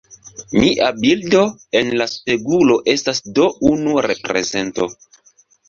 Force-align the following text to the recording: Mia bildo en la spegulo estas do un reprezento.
Mia 0.61 0.87
bildo 1.03 1.41
en 1.81 1.91
la 1.99 2.09
spegulo 2.15 2.79
estas 2.95 3.23
do 3.37 3.53
un 3.73 3.87
reprezento. 4.09 4.93